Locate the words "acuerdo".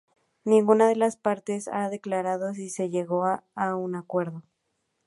3.95-4.41